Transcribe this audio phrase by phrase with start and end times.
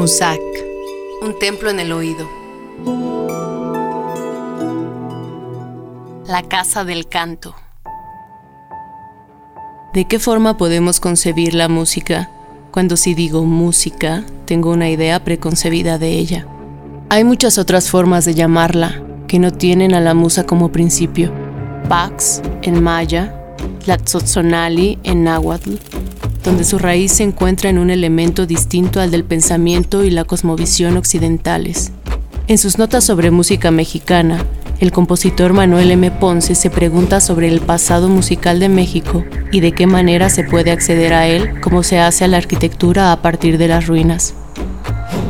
[0.00, 0.40] Musak,
[1.20, 2.26] un templo en el oído.
[6.26, 7.54] La casa del canto.
[9.92, 12.30] ¿De qué forma podemos concebir la música
[12.70, 16.46] cuando si digo música tengo una idea preconcebida de ella?
[17.10, 21.30] Hay muchas otras formas de llamarla que no tienen a la musa como principio.
[21.90, 23.54] Pax en maya,
[23.84, 25.74] Tlatzotzonali en náhuatl,
[26.42, 30.96] donde su raíz se encuentra en un elemento distinto al del pensamiento y la cosmovisión
[30.96, 31.92] occidentales.
[32.48, 34.44] En sus notas sobre música mexicana,
[34.80, 36.10] el compositor Manuel M.
[36.10, 40.70] Ponce se pregunta sobre el pasado musical de México y de qué manera se puede
[40.70, 44.34] acceder a él como se hace a la arquitectura a partir de las ruinas.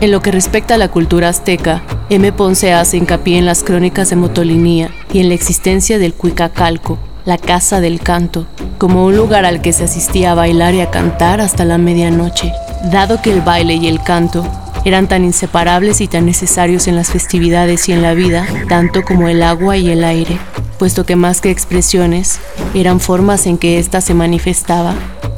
[0.00, 2.32] En lo que respecta a la cultura azteca, M.
[2.32, 7.36] Ponce hace hincapié en las crónicas de Motolinía y en la existencia del Cuicacalco, la
[7.36, 8.46] casa del canto,
[8.80, 12.50] como un lugar al que se asistía a bailar y a cantar hasta la medianoche.
[12.90, 14.42] Dado que el baile y el canto
[14.86, 19.28] eran tan inseparables y tan necesarios en las festividades y en la vida, tanto como
[19.28, 20.38] el agua y el aire,
[20.78, 22.40] puesto que más que expresiones,
[22.72, 24.94] eran formas en que ésta se manifestaba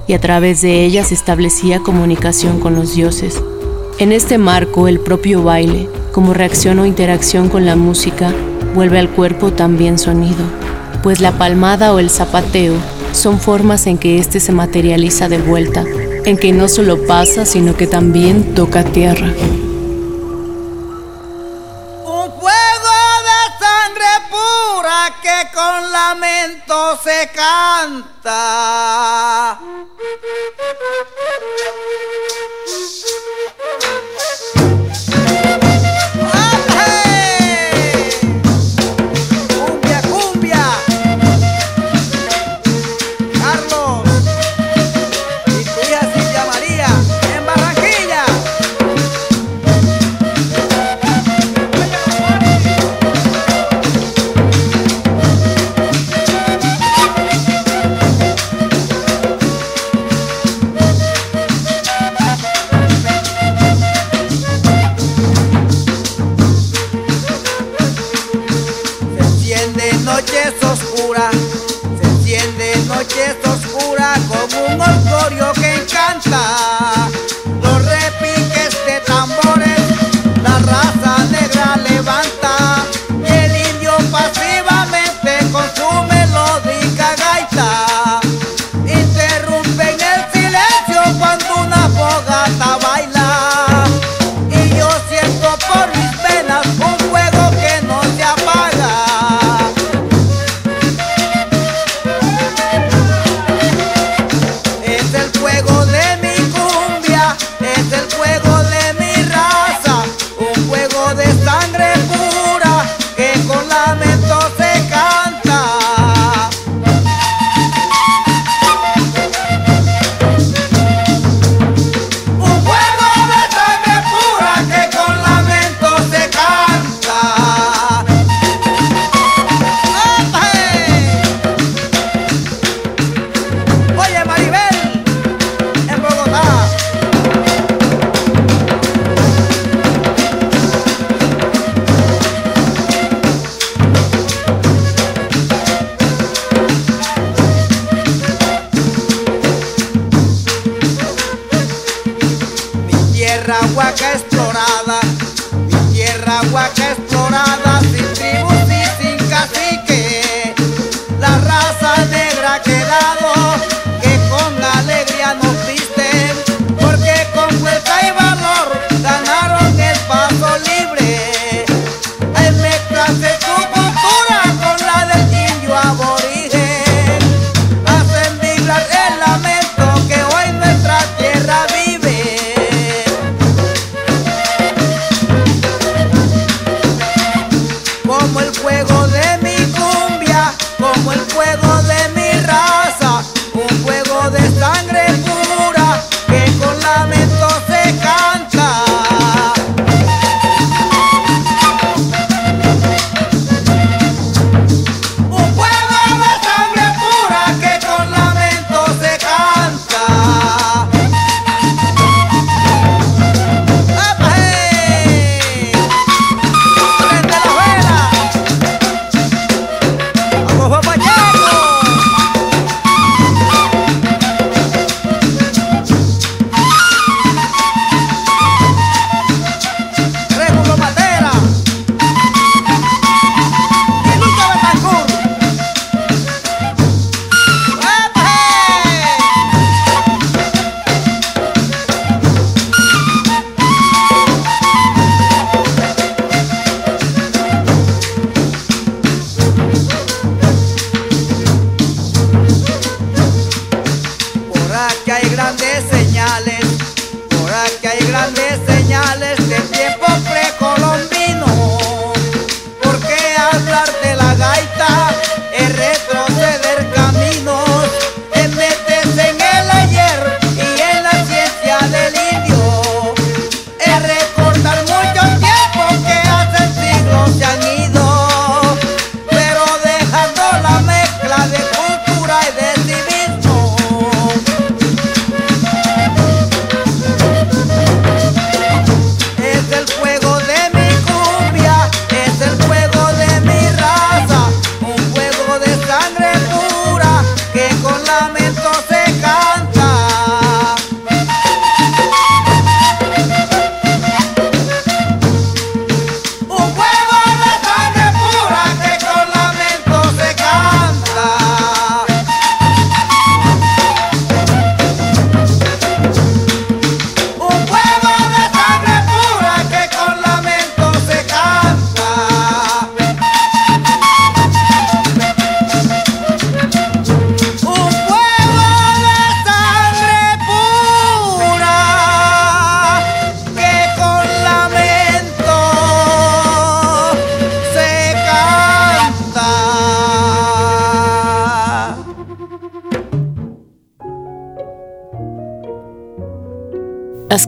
[0.07, 3.43] y a través de ellas establecía comunicación con los dioses.
[3.99, 8.33] En este marco, el propio baile, como reacción o interacción con la música,
[8.77, 10.45] vuelve al cuerpo también sonido,
[11.03, 12.75] pues la palmada o el zapateo
[13.13, 15.85] son formas en que éste se materializa de vuelta,
[16.25, 19.29] en que no solo pasa, sino que también toca tierra.
[22.05, 22.97] Un fuego
[23.29, 29.61] de sangre pura que con lamento se canta.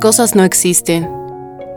[0.04, 1.08] Cosas no existen.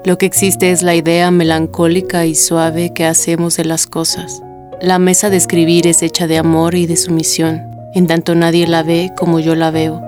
[0.03, 4.41] Lo que existe es la idea melancólica y suave que hacemos de las cosas.
[4.81, 7.61] La mesa de escribir es hecha de amor y de sumisión,
[7.93, 10.03] en tanto nadie la ve como yo la veo.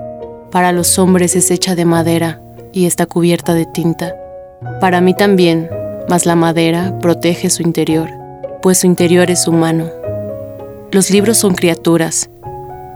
[0.51, 2.41] Para los hombres es hecha de madera
[2.73, 4.13] y está cubierta de tinta.
[4.81, 5.69] Para mí también,
[6.09, 8.09] mas la madera protege su interior,
[8.61, 9.85] pues su interior es humano.
[10.91, 12.29] Los libros son criaturas,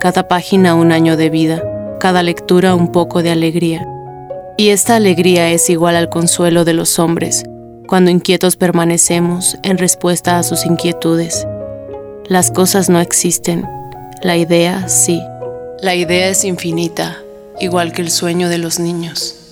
[0.02, 1.64] cada página un año de vida,
[2.02, 3.88] cada lectura un poco de alegría.
[4.56, 7.44] Y esta alegría es igual al consuelo de los hombres,
[7.88, 11.48] cuando inquietos permanecemos en respuesta a sus inquietudes.
[12.28, 13.68] Las cosas no existen,
[14.22, 15.22] la idea sí.
[15.82, 17.18] La idea es infinita,
[17.60, 19.43] igual que el sueño de los niños.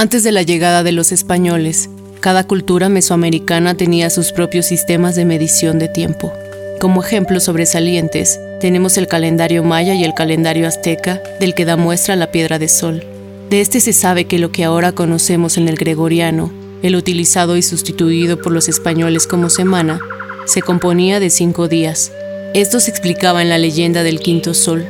[0.00, 1.90] Antes de la llegada de los españoles,
[2.20, 6.32] cada cultura mesoamericana tenía sus propios sistemas de medición de tiempo.
[6.80, 12.16] Como ejemplos sobresalientes, tenemos el calendario maya y el calendario azteca, del que da muestra
[12.16, 13.04] la piedra de sol.
[13.50, 16.50] De este se sabe que lo que ahora conocemos en el gregoriano,
[16.82, 20.00] el utilizado y sustituido por los españoles como semana,
[20.46, 22.10] se componía de cinco días.
[22.54, 24.82] Esto se explicaba en la leyenda del quinto sol.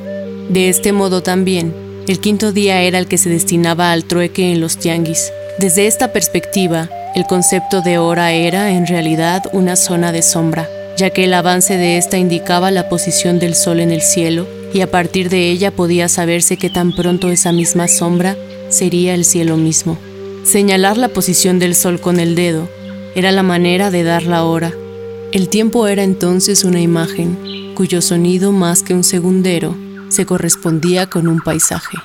[0.51, 1.75] De este modo también,
[2.11, 5.33] el quinto día era el que se destinaba al trueque en los tianguis.
[5.61, 11.11] Desde esta perspectiva, el concepto de hora era en realidad una zona de sombra, ya
[11.11, 14.91] que el avance de esta indicaba la posición del sol en el cielo y a
[14.91, 18.37] partir de ella podía saberse que tan pronto esa misma sombra
[18.71, 19.97] sería el cielo mismo.
[20.43, 22.69] Señalar la posición del sol con el dedo
[23.15, 24.73] era la manera de dar la hora.
[25.31, 29.77] El tiempo era entonces una imagen, cuyo sonido más que un segundero
[30.11, 31.97] se correspondía con un paisaje.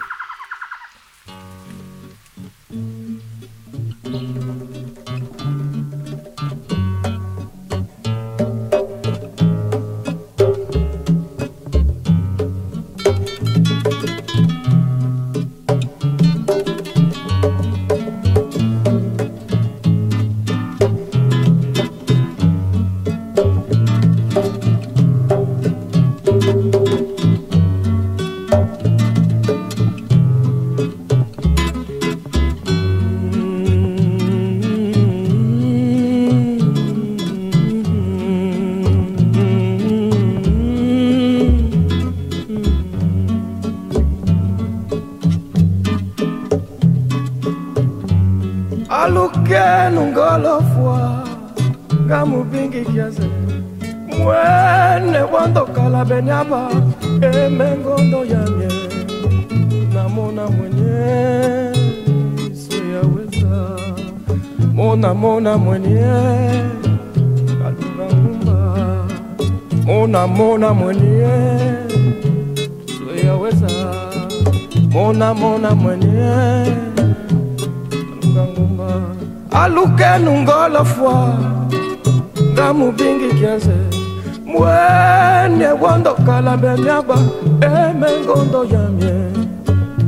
[86.76, 87.18] Wandokala bemiaba
[87.62, 89.14] emengondo yamye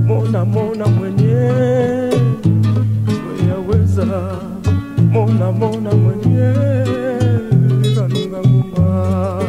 [0.05, 1.51] mona mona mwenye.
[3.27, 4.05] Weyaweza
[5.11, 6.53] mona mona mwenye.
[7.95, 9.41] Kanunga nguma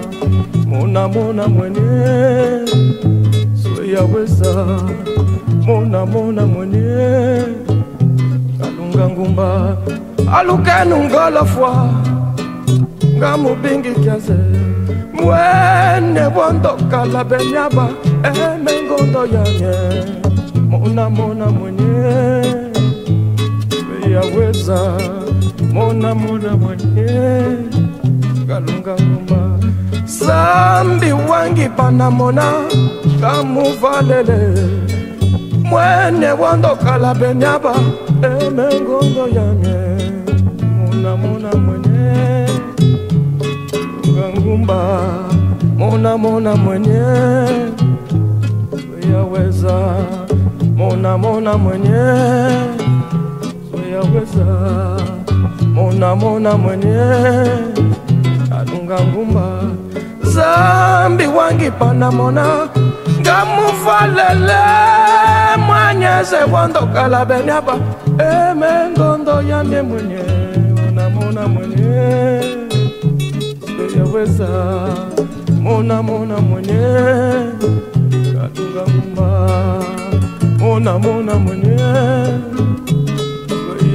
[0.66, 2.66] mona mona mwenye.
[3.62, 4.66] Sweyaweza
[5.66, 7.42] mona mona mwenye.
[8.60, 9.76] Kalunga ngumba.
[10.34, 11.88] Alukenungolofwa
[13.16, 14.34] ngamubingi kiaze
[15.22, 17.88] mwene wondokala benyaba
[18.22, 19.75] emengondo yanye.
[20.70, 22.42] Mona mona mwenye.
[24.12, 24.80] Yaweza
[25.72, 27.06] mona mona mwenye.
[28.48, 29.58] Kalunga ngoma
[30.04, 32.52] sambi wangi panamona
[33.20, 34.68] kamuvalele
[35.64, 37.75] mwene wondokala benyaba
[38.22, 39.78] emengondo yanye.
[40.78, 42.46] Mona mona mwenye
[44.48, 44.80] ngumba
[45.76, 47.02] mona mona mwenye.
[49.12, 49.76] Yaweza
[50.76, 52.00] mona mona mwenye.
[53.92, 54.46] Yaweza
[55.74, 57.00] mona mona mwenye.
[58.58, 59.46] Alunga ngumba
[60.22, 62.68] zambi wangi pana mona.
[63.20, 64.62] Ngamufalele
[65.66, 67.74] mwanyeze wandokala benyaba
[68.18, 70.22] emengondo yamye mwenye
[70.76, 72.57] mona mona mwenye
[74.14, 74.48] yaweza
[75.62, 76.80] mona mona mwenye
[78.32, 79.48] kalunga ngumba
[80.58, 81.76] mona mona mwenye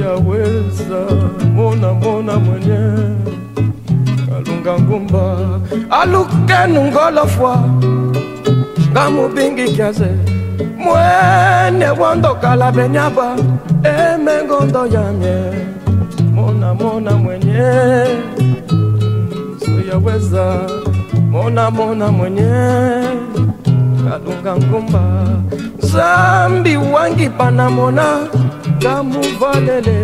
[0.02, 1.00] yaweza
[1.54, 2.78] mona mona mwenye
[4.28, 5.36] kalunga ngumba.
[5.90, 7.58] Alukenu ngolofwa
[8.92, 10.06] ngamubingi kiaze.
[10.78, 13.36] Mwene wondokala benyaba
[13.84, 15.52] emengondo yamye
[16.34, 18.04] mona mona mwenye
[19.94, 20.66] yaweza
[21.30, 22.50] mona mona mwenye
[24.10, 25.02] kalunga ngumba.
[25.78, 28.04] Zambi wangi panamona
[28.76, 29.98] ngamuvalele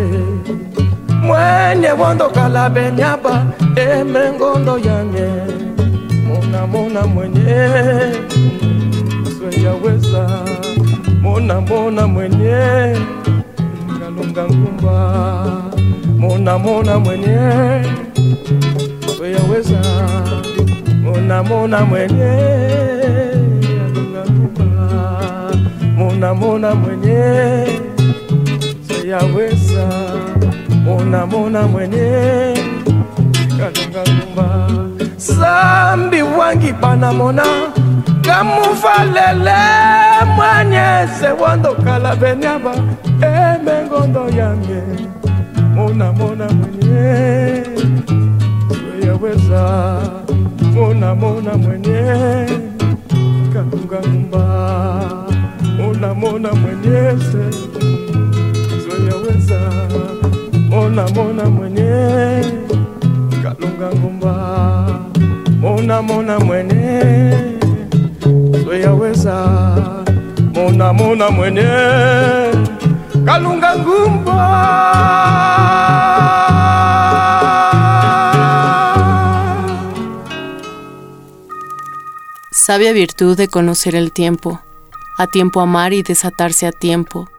[1.23, 3.45] mwenye wondokala benyaba
[3.75, 5.29] emengondo yanye.
[6.27, 7.59] Mona mona mwenye
[9.37, 10.27] sweyaweza
[11.21, 12.95] mona mona mwenye
[13.99, 14.97] kalunga ngumba.
[16.17, 17.37] Mona mona mwenye
[19.29, 19.81] weza
[21.03, 22.31] mona mona mwenye.
[23.85, 24.63] Anakupa
[25.97, 27.65] munamuna mwenye.
[28.87, 29.87] Seyaweza
[30.85, 31.25] mona,
[31.67, 32.53] mwenye.
[33.57, 34.69] Kalungakumba
[35.17, 37.43] sambi wangi panamona
[38.21, 39.57] kamuvalele
[40.35, 42.73] mwanye sewondokala benyaba.
[43.21, 44.81] Emengondo yange.
[45.75, 46.11] Mona,
[46.49, 47.63] mwenye
[49.21, 50.01] sweyaweza
[50.73, 52.01] mona mona mwenye
[53.53, 54.43] kalungangumba
[55.77, 57.43] mona mona mwenyeze
[58.83, 59.59] zoyaweza
[60.69, 62.45] mona mona mwenye
[63.43, 64.33] kalunga ngumba
[65.61, 67.01] mona mona mwenye
[68.65, 69.35] zoyaweza
[70.55, 71.69] mona mona mwenye
[73.25, 74.41] kalunga ngumba
[82.71, 84.61] Sabia virtud de conocer el tiempo,
[85.17, 87.29] a tiempo amar y desatarse a tiempo.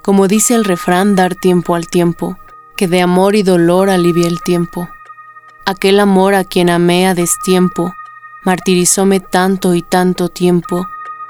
[0.00, 2.38] Como dice el refrán, dar tiempo al tiempo,
[2.76, 4.88] que de amor y dolor alivia el tiempo.
[5.66, 7.92] Aquel amor a quien amé a destiempo,
[8.44, 10.86] martirizóme tanto y tanto tiempo,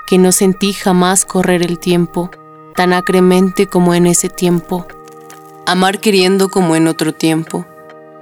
[0.07, 2.31] que no sentí jamás correr el tiempo,
[2.77, 4.87] tan acremente como en ese tiempo.
[5.65, 7.65] Amar queriendo como en otro tiempo.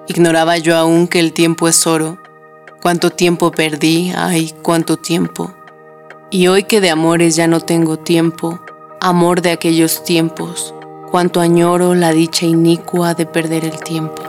[0.07, 2.19] Ignoraba yo aún que el tiempo es oro.
[2.81, 5.53] Cuánto tiempo perdí, ay, cuánto tiempo.
[6.31, 8.61] Y hoy que de amores ya no tengo tiempo,
[9.01, 10.73] amor de aquellos tiempos,
[11.11, 14.23] cuánto añoro la dicha inicua de perder el tiempo.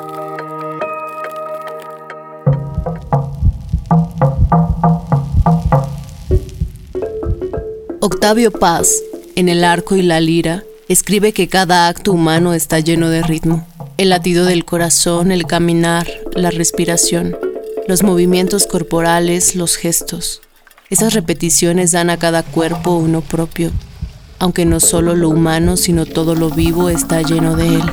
[8.02, 9.04] Octavio Paz,
[9.36, 13.68] en El arco y la lira, escribe que cada acto humano está lleno de ritmo.
[13.98, 17.38] El latido del corazón, el caminar, la respiración,
[17.90, 20.42] los movimientos corporales, los gestos.
[20.92, 23.72] Esas repeticiones dan a cada cuerpo uno propio,
[24.38, 27.84] aunque no solo lo humano, sino todo lo vivo está lleno de él.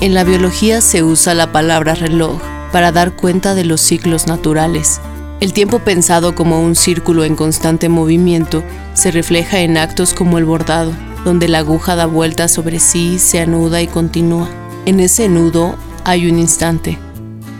[0.00, 2.40] En la biología se usa la palabra reloj
[2.72, 5.02] para dar cuenta de los ciclos naturales.
[5.40, 10.46] El tiempo pensado como un círculo en constante movimiento se refleja en actos como el
[10.46, 10.92] bordado,
[11.24, 14.48] donde la aguja da vueltas sobre sí, se anuda y continúa.
[14.86, 16.98] En ese nudo hay un instante.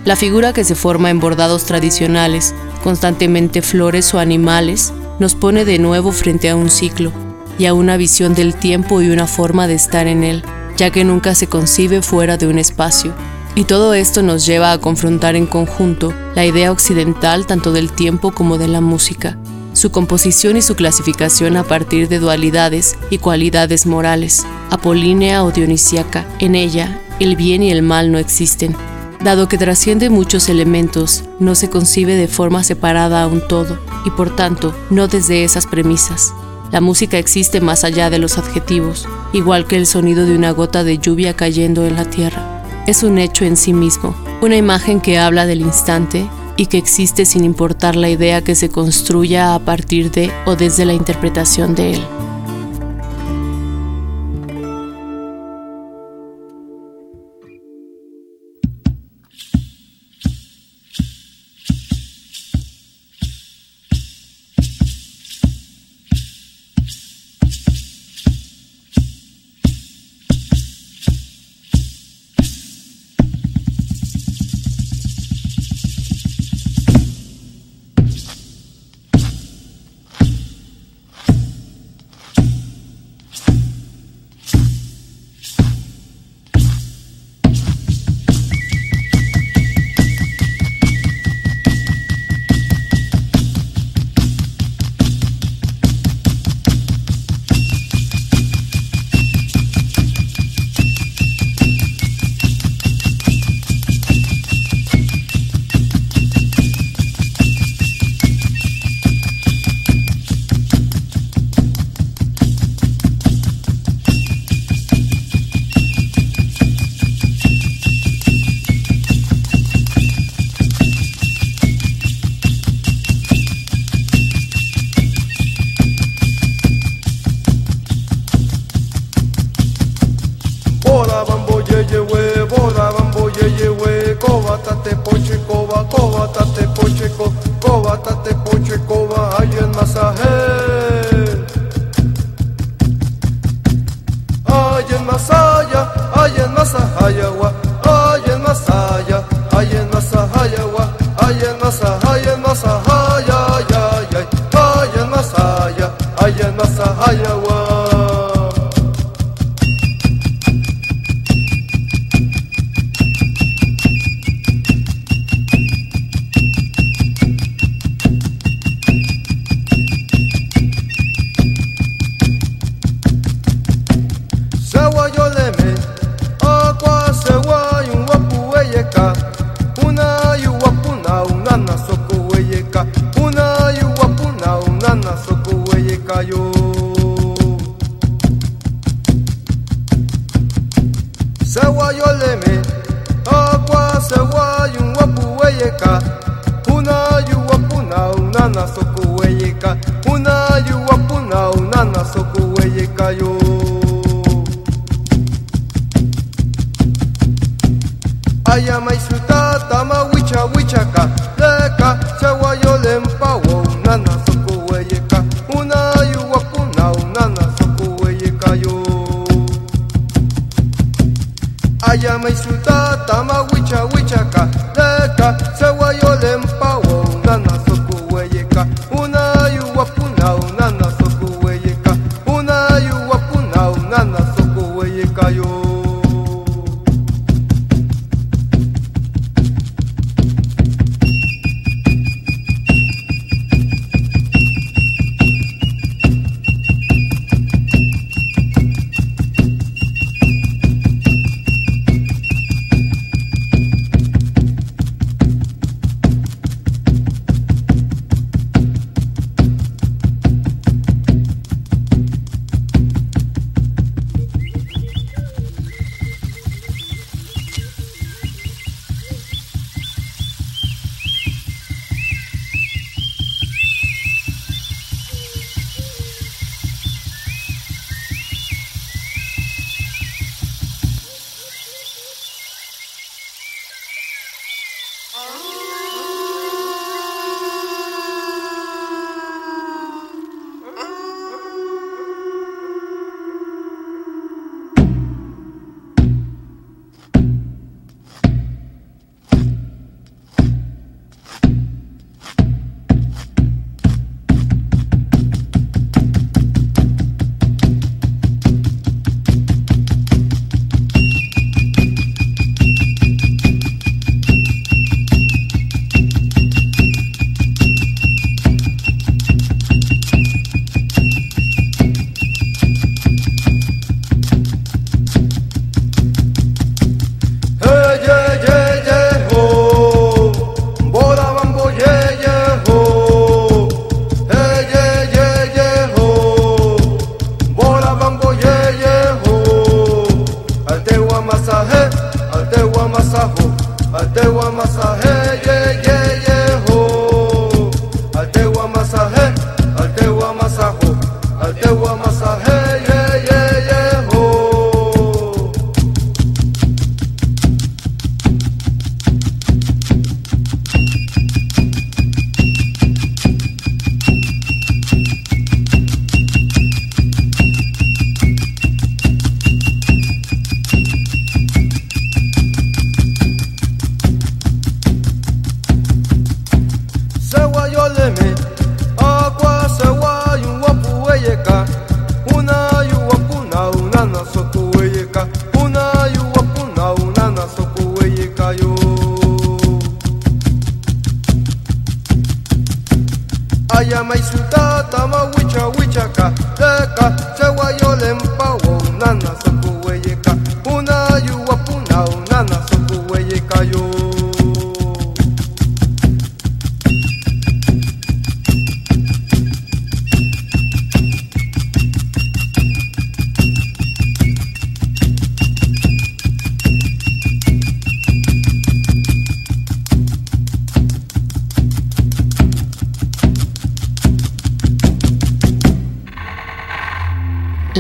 [0.05, 5.79] La figura que se forma en bordados tradicionales, constantemente flores o animales, nos pone de
[5.79, 7.13] nuevo frente a un ciclo
[7.59, 10.45] y a una visión del tiempo y una forma de estar en él,
[10.77, 13.15] ya que nunca se concibe fuera de un espacio.
[13.55, 18.33] Y todo esto nos lleva a confrontar en conjunto la idea occidental tanto del tiempo
[18.33, 19.39] como de la música,
[19.85, 26.27] su composición y su clasificación a partir de dualidades y cualidades morales, apolínea o dionisíaca.
[26.39, 28.75] En ella, el bien y el mal no existen.
[29.23, 34.11] Dado que trasciende muchos elementos, no se concibe de forma separada a un todo, y
[34.11, 36.33] por tanto, no desde esas premisas.
[36.73, 40.83] La música existe más allá de los adjetivos, igual que el sonido de una gota
[40.83, 42.63] de lluvia cayendo en la tierra.
[42.87, 47.25] Es un hecho en sí mismo, una imagen que habla del instante y que existe
[47.25, 51.95] sin importar la idea que se construya a partir de o desde la interpretación de
[51.95, 52.24] él.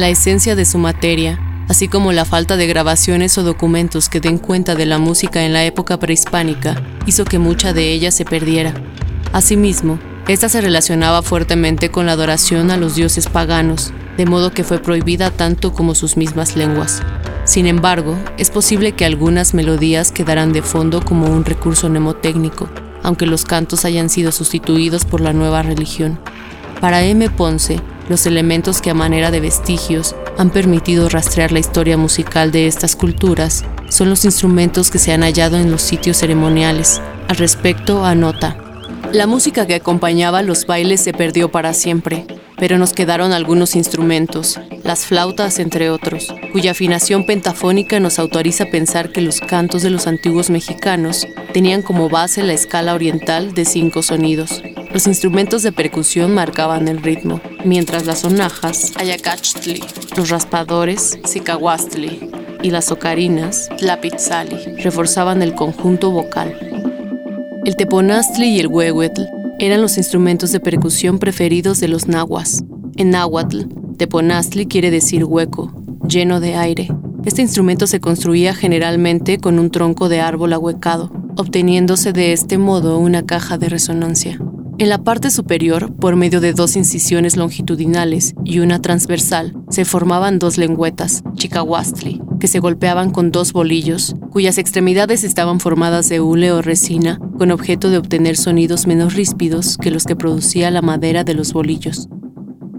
[0.04, 4.36] La esencia de su materia, así como la falta de grabaciones o documentos que den
[4.36, 8.74] cuenta de la música en la época prehispánica, hizo que mucha de ella se perdiera.
[9.32, 14.62] Asimismo, esta se relacionaba fuertemente con la adoración a los dioses paganos, de modo que
[14.62, 17.00] fue prohibida tanto como sus mismas lenguas.
[17.44, 22.68] Sin embargo, es posible que algunas melodías quedaran de fondo como un recurso mnemotécnico,
[23.02, 26.20] aunque los cantos hayan sido sustituidos por la nueva religión.
[26.78, 27.30] Para M.
[27.30, 32.66] Ponce, los elementos que a manera de vestigios han permitido rastrear la historia musical de
[32.66, 37.00] estas culturas son los instrumentos que se han hallado en los sitios ceremoniales.
[37.28, 38.56] Al respecto, anota.
[39.12, 42.26] La música que acompañaba los bailes se perdió para siempre,
[42.58, 49.12] pero nos quedaron algunos instrumentos, las flautas entre otros, cuya afinación pentafónica nos autoriza pensar
[49.12, 54.02] que los cantos de los antiguos mexicanos tenían como base la escala oriental de cinco
[54.02, 54.62] sonidos.
[54.94, 59.82] Los instrumentos de percusión marcaban el ritmo, mientras las sonajas, ayacachtli,
[60.16, 62.30] los raspadores, sicahuastli,
[62.62, 66.56] y las ocarinas, tlapitzali, reforzaban el conjunto vocal.
[67.64, 69.22] El teponastli y el huehuetl
[69.58, 72.62] eran los instrumentos de percusión preferidos de los nahuas.
[72.94, 73.62] En náhuatl,
[73.98, 75.72] teponastli quiere decir hueco,
[76.06, 76.88] lleno de aire.
[77.24, 82.98] Este instrumento se construía generalmente con un tronco de árbol ahuecado, obteniéndose de este modo
[82.98, 84.38] una caja de resonancia.
[84.76, 90.40] En la parte superior, por medio de dos incisiones longitudinales y una transversal, se formaban
[90.40, 96.50] dos lengüetas, chicahuastli, que se golpeaban con dos bolillos, cuyas extremidades estaban formadas de hule
[96.50, 101.22] o resina, con objeto de obtener sonidos menos ríspidos que los que producía la madera
[101.22, 102.08] de los bolillos.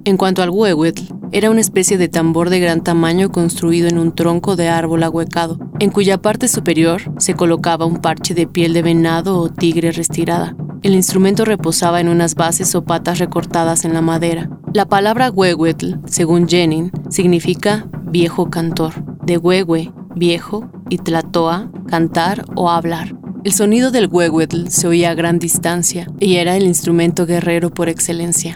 [0.04, 4.14] En cuanto al huehuetl, era una especie de tambor de gran tamaño construido en un
[4.14, 8.82] tronco de árbol ahuecado, en cuya parte superior se colocaba un parche de piel de
[8.82, 10.58] venado o tigre restirada.
[10.86, 14.52] El instrumento reposaba en unas bases o patas recortadas en la madera.
[14.72, 18.94] La palabra huehuetl, según Jenin, significa viejo cantor,
[19.24, 23.16] de huehue, viejo, y tlatoa, cantar o hablar.
[23.44, 27.90] El sonido del huehuetl se oía a gran distancia y era el instrumento guerrero por
[27.90, 28.56] excelencia.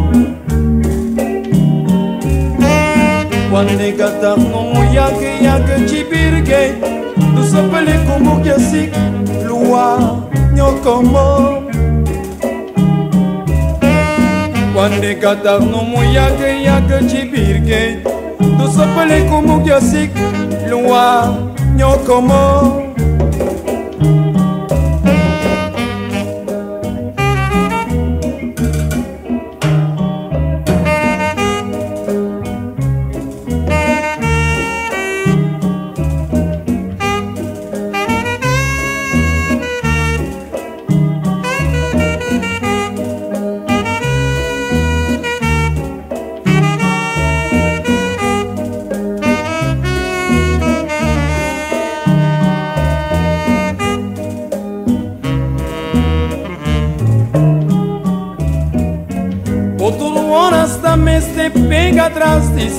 [3.53, 6.73] wanenekatanga moyakeyaka cibirge
[7.35, 8.91] tusopele komboki ya sik
[9.47, 10.17] lwa
[10.53, 11.63] nyokombo.
[14.77, 17.97] Wanenekatanga moyakeyaka cibirge
[18.57, 20.11] tusopele komboki ya sik
[20.69, 21.35] lwa
[21.75, 22.90] nyokombo.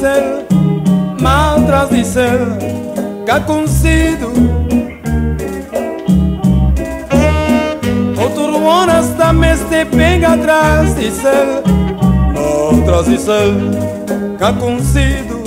[0.02, 0.46] dizer,
[1.20, 2.40] de dizer
[3.24, 4.32] que ha consido.
[8.20, 11.62] Outro horas está se pega atrás dizer,
[12.34, 13.54] mantras dizer
[14.38, 15.40] que ha consido.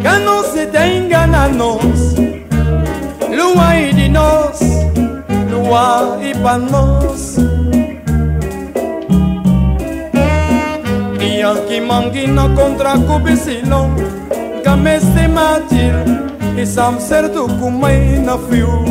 [0.00, 2.16] Que não se tenha a nós,
[3.30, 4.60] lua e de nós,
[5.48, 7.51] lua e para nós.
[11.42, 13.90] Gnioski mangino contra kubisilo
[14.60, 15.26] Nga me si
[16.56, 16.98] E I sam
[18.24, 18.84] na fio.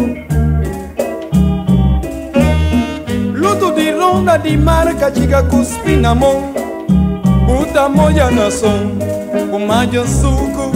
[3.34, 6.52] Luto de di ronda di marca chica ku spina mo
[7.48, 9.00] Buta moja në son
[9.50, 10.68] Ku ma suku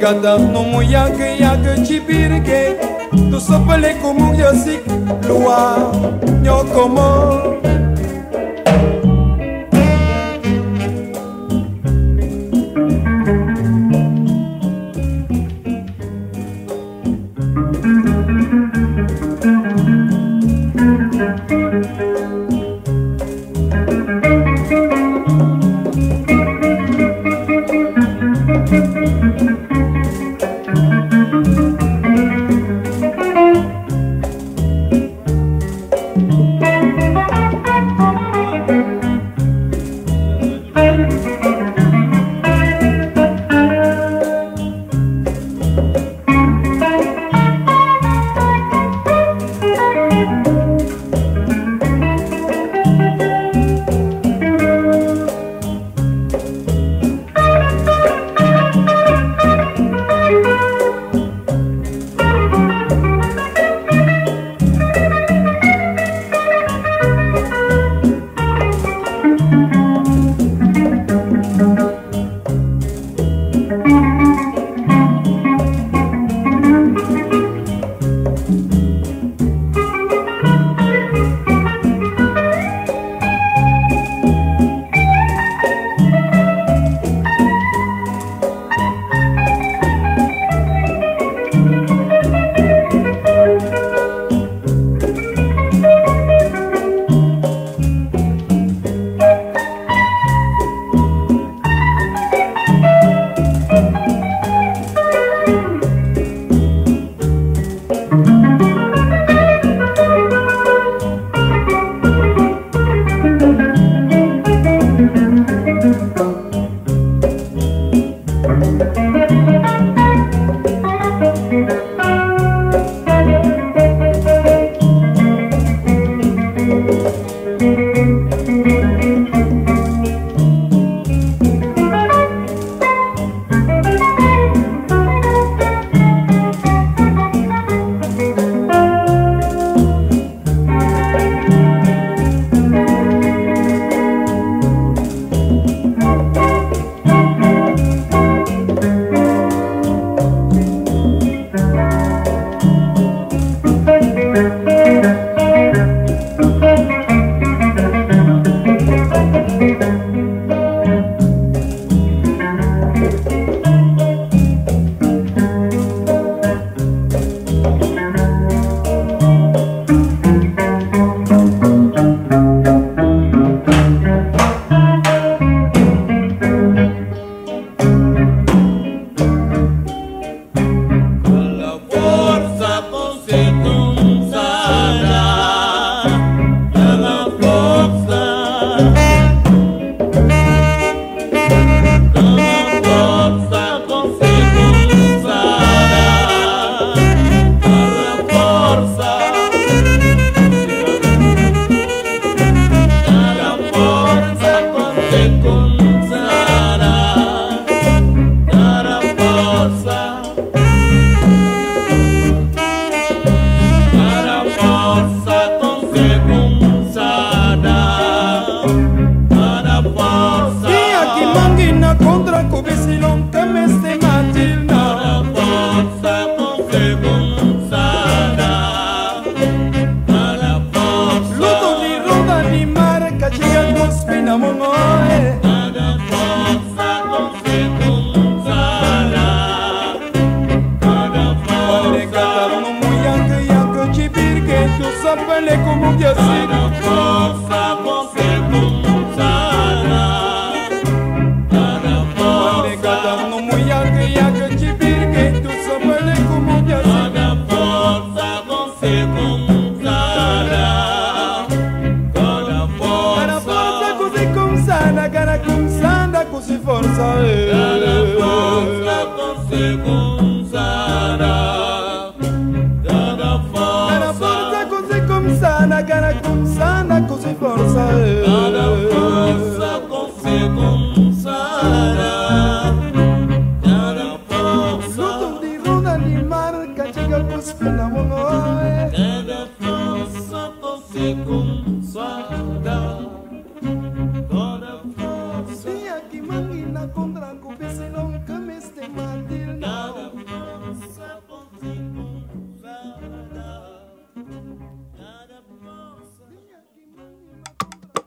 [0.00, 2.93] gata no mo yag yag chipirke
[3.30, 4.80] tosopeleka omongi osik
[5.28, 5.92] lwa
[6.42, 7.10] nyokomo.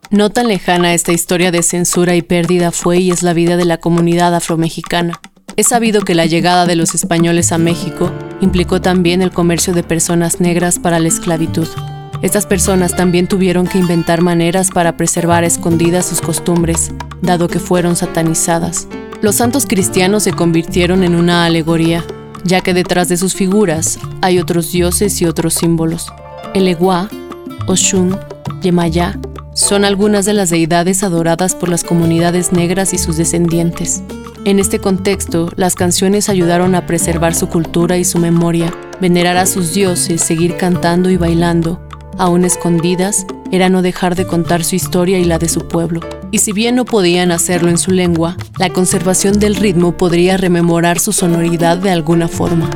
[0.09, 3.65] No tan lejana esta historia de censura y pérdida fue y es la vida de
[3.65, 5.19] la comunidad afromexicana.
[5.57, 9.83] Es sabido que la llegada de los españoles a México implicó también el comercio de
[9.83, 11.67] personas negras para la esclavitud.
[12.21, 16.91] Estas personas también tuvieron que inventar maneras para preservar escondidas sus costumbres,
[17.21, 18.87] dado que fueron satanizadas.
[19.21, 22.05] Los santos cristianos se convirtieron en una alegoría,
[22.45, 26.07] ya que detrás de sus figuras hay otros dioses y otros símbolos.
[26.53, 27.09] El Eguá,
[27.67, 28.17] Oshun,
[28.61, 29.19] Yemayá,
[29.57, 34.03] son algunas de las deidades adoradas por las comunidades negras y sus descendientes.
[34.45, 39.47] En este contexto, las canciones ayudaron a preservar su cultura y su memoria, venerar a
[39.47, 41.81] sus dioses, seguir cantando y bailando,
[42.19, 46.01] aún escondidas, era no dejar de contar su historia y la de su pueblo.
[46.29, 50.99] Y si bien no podían hacerlo en su lengua, la conservación del ritmo podría rememorar
[50.99, 52.69] su sonoridad de alguna forma.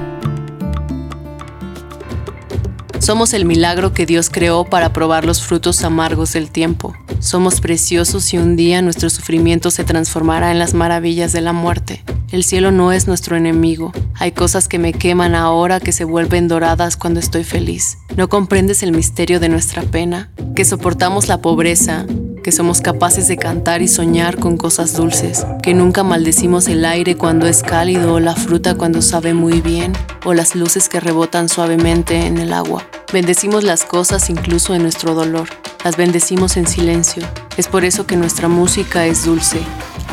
[3.01, 6.95] Somos el milagro que Dios creó para probar los frutos amargos del tiempo.
[7.19, 12.03] Somos preciosos y un día nuestro sufrimiento se transformará en las maravillas de la muerte.
[12.31, 13.91] El cielo no es nuestro enemigo.
[14.19, 17.97] Hay cosas que me queman ahora que se vuelven doradas cuando estoy feliz.
[18.15, 20.29] ¿No comprendes el misterio de nuestra pena?
[20.55, 22.05] Que soportamos la pobreza,
[22.43, 27.17] que somos capaces de cantar y soñar con cosas dulces, que nunca maldecimos el aire
[27.17, 29.93] cuando es cálido o la fruta cuando sabe muy bien,
[30.23, 32.90] o las luces que rebotan suavemente en el agua.
[33.13, 35.49] Bendecimos las cosas incluso en nuestro dolor,
[35.83, 37.27] las bendecimos en silencio.
[37.57, 39.59] Es por eso que nuestra música es dulce,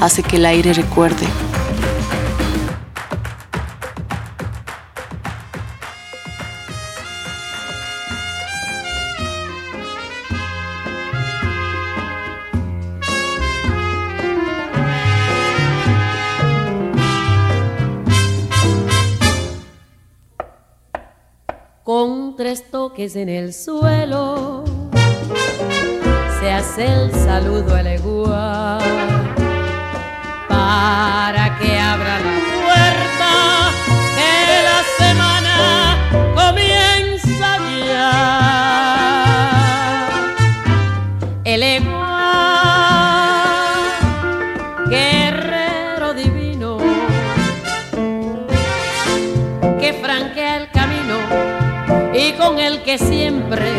[0.01, 1.27] hace que el aire recuerde.
[22.99, 24.65] Toques en el suelo.
[26.41, 28.81] Se hace el saludo al igual
[30.49, 31.78] para que
[52.89, 53.71] que siempre,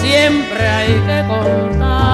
[0.00, 2.07] siempre hay que contar.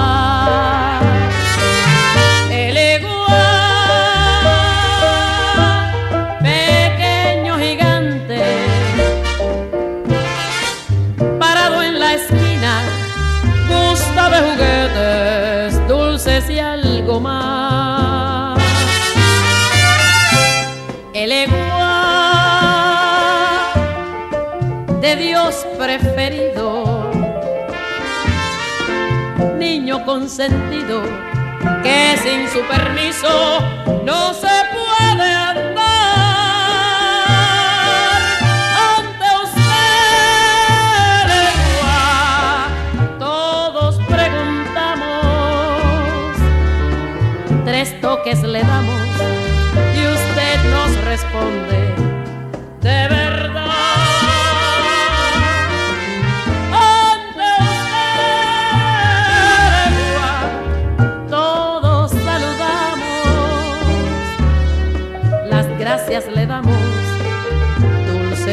[29.65, 31.01] Niño consentido,
[31.81, 33.59] que sin su permiso
[34.03, 35.75] no se puede andar.
[38.95, 41.27] Ante usted,
[43.17, 45.07] todos preguntamos,
[47.65, 49.04] tres toques le damos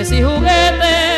[0.02, 1.11] dulces y juguetes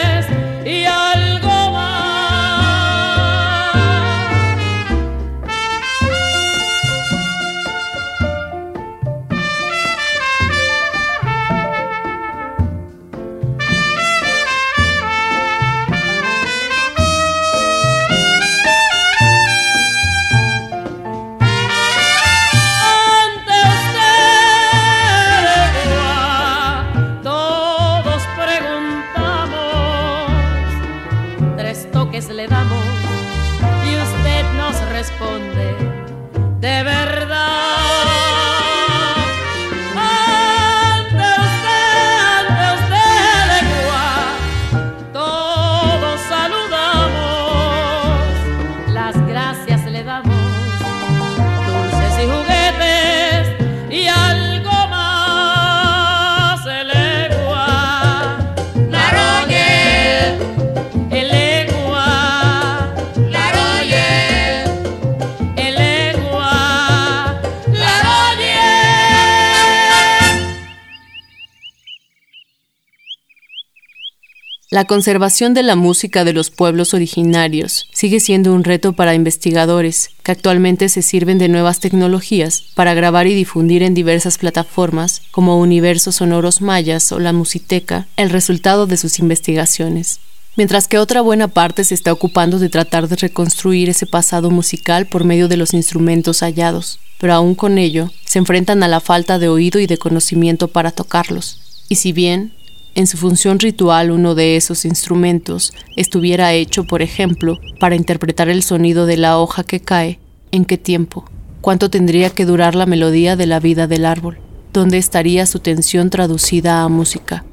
[74.74, 80.10] La conservación de la música de los pueblos originarios sigue siendo un reto para investigadores,
[80.24, 85.60] que actualmente se sirven de nuevas tecnologías para grabar y difundir en diversas plataformas como
[85.60, 90.18] Universos Sonoros Mayas o la Musiteca el resultado de sus investigaciones.
[90.56, 95.06] Mientras que otra buena parte se está ocupando de tratar de reconstruir ese pasado musical
[95.06, 99.38] por medio de los instrumentos hallados, pero aún con ello se enfrentan a la falta
[99.38, 101.60] de oído y de conocimiento para tocarlos.
[101.88, 102.50] Y si bien
[102.95, 108.62] en su función ritual uno de esos instrumentos estuviera hecho, por ejemplo, para interpretar el
[108.62, 110.20] sonido de la hoja que cae,
[110.53, 111.24] ¿en qué tiempo?
[111.61, 114.38] ¿Cuánto tendría que durar la melodía de la vida del árbol?
[114.72, 117.45] ¿Dónde estaría su tensión traducida a música?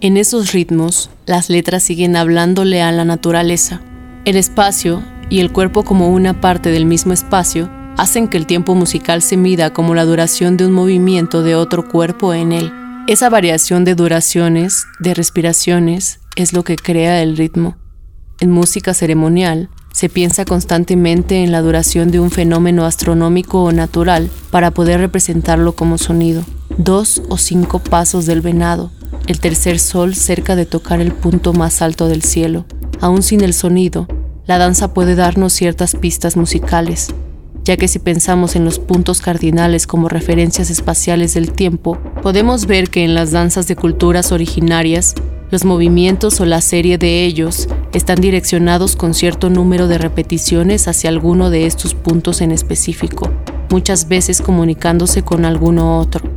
[0.00, 3.80] En esos ritmos, las letras siguen hablándole a la naturaleza.
[4.24, 8.74] El espacio y el cuerpo como una parte del mismo espacio hacen que el tiempo
[8.74, 12.85] musical se mida como la duración de un movimiento de otro cuerpo en él.
[13.08, 17.76] Esa variación de duraciones, de respiraciones, es lo que crea el ritmo.
[18.40, 24.28] En música ceremonial, se piensa constantemente en la duración de un fenómeno astronómico o natural
[24.50, 26.42] para poder representarlo como sonido.
[26.78, 28.90] Dos o cinco pasos del venado,
[29.28, 32.66] el tercer sol cerca de tocar el punto más alto del cielo.
[33.00, 34.08] Aún sin el sonido,
[34.46, 37.14] la danza puede darnos ciertas pistas musicales,
[37.66, 42.90] ya que si pensamos en los puntos cardinales como referencias espaciales del tiempo, podemos ver
[42.90, 45.16] que en las danzas de culturas originarias,
[45.50, 51.10] los movimientos o la serie de ellos están direccionados con cierto número de repeticiones hacia
[51.10, 53.32] alguno de estos puntos en específico,
[53.68, 56.35] muchas veces comunicándose con alguno otro.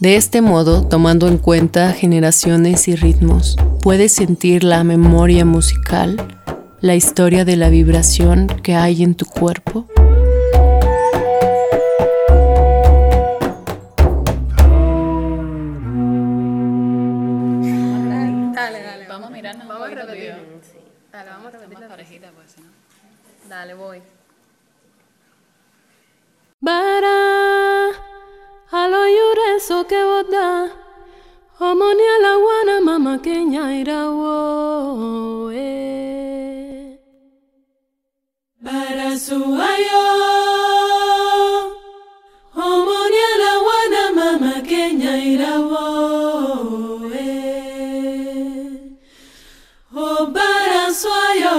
[0.00, 6.16] De este modo, tomando en cuenta generaciones y ritmos, puedes sentir la memoria musical,
[6.80, 9.86] la historia de la vibración que hay en tu cuerpo.
[18.54, 19.06] Dale, dale.
[19.06, 20.34] Vamos a mirarnos vamos a repetir.
[21.12, 21.78] Dale, vamos a repetir.
[21.78, 23.50] Más parejita, pues, ¿no?
[23.50, 24.00] Dale, voy.
[26.62, 28.09] Bara,
[28.72, 30.70] alo yurezo ke woda
[31.58, 36.94] omoni ala wana mama Kenya irawo eh.
[36.94, 36.98] e
[38.62, 40.06] barasuayo
[42.54, 45.86] omoni ala wana mama Kenya irawo
[47.10, 48.70] eh.
[49.96, 51.58] oh, e o barasuayo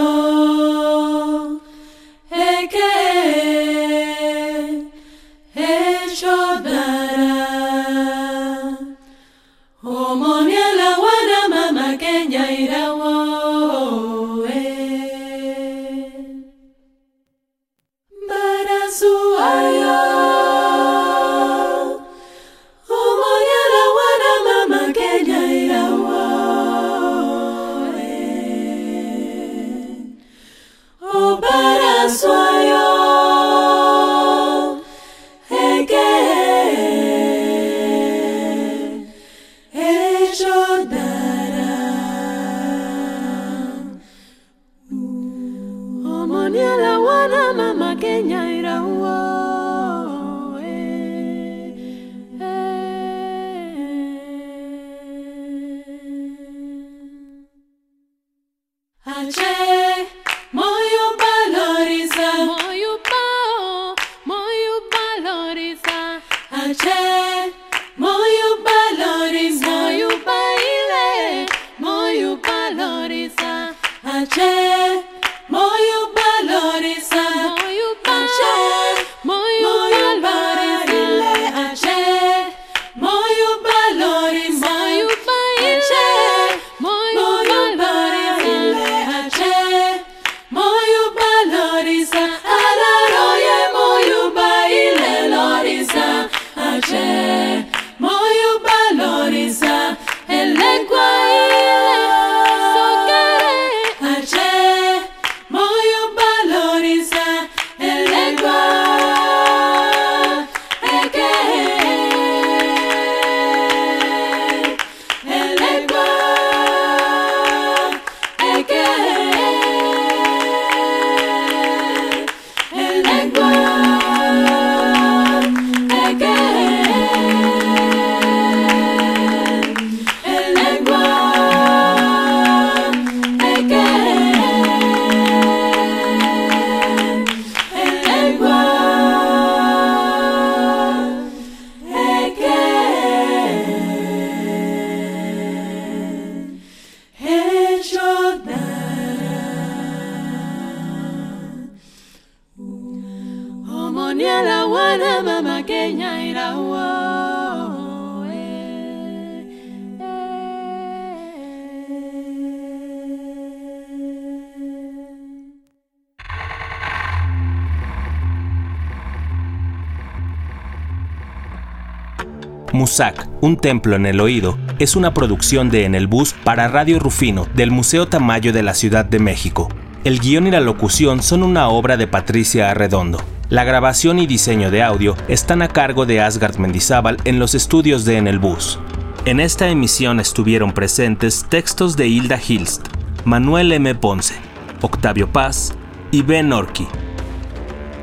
[173.41, 177.47] Un templo en el oído, es una producción de En el Bus para Radio Rufino
[177.56, 179.70] del Museo Tamayo de la Ciudad de México.
[180.04, 183.20] El guion y la locución son una obra de Patricia Arredondo.
[183.49, 188.06] La grabación y diseño de audio están a cargo de Asgard Mendizábal en los estudios
[188.06, 188.78] de En el Bus.
[189.26, 192.88] En esta emisión estuvieron presentes textos de Hilda Hilst,
[193.26, 193.95] Manuel M.
[193.95, 194.36] Ponce,
[194.82, 195.74] Octavio Paz
[196.12, 196.88] y Ben Orki.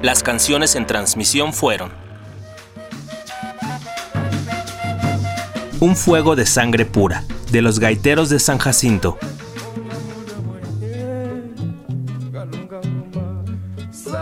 [0.03, 2.08] Las canciones en transmisión fueron
[5.81, 7.23] Un fuego de sangre pura,
[7.53, 9.17] de los gaiteros de San Jacinto.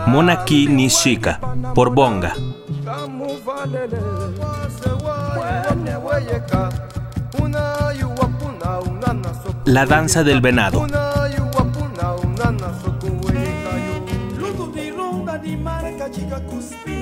[0.05, 1.39] Monaki Nishika,
[1.73, 2.35] por Bonga.
[9.65, 10.85] La danza del venado.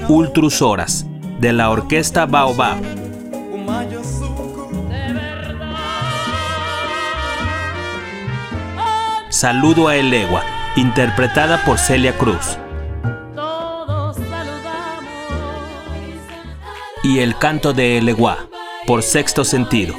[0.07, 1.05] Ultrus Horas,
[1.41, 3.04] de la orquesta Baobab.
[9.45, 10.43] Saludo a Elegua,
[10.75, 12.57] interpretada por Celia Cruz.
[13.35, 15.05] Todos saludamos.
[17.03, 18.49] Y el canto de Elegua,
[18.87, 19.93] por sexto sentido.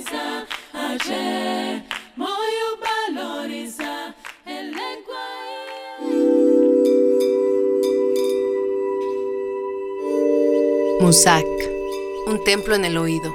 [11.00, 11.46] Musac,
[12.26, 13.32] un templo en el oído.